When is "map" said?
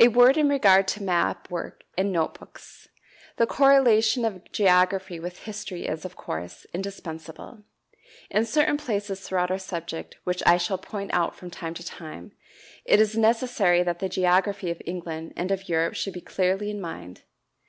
1.04-1.48